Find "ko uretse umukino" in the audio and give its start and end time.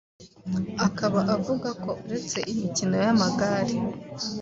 1.81-2.95